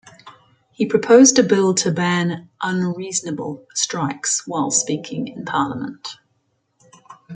He 0.71 0.87
proposed 0.87 1.37
a 1.37 1.43
bill 1.43 1.75
to 1.75 1.91
ban 1.91 2.49
'unreasonable' 2.63 3.67
strikes 3.75 4.47
while 4.47 4.71
speaking 4.71 5.27
in 5.27 5.45
Parliament. 5.45 6.17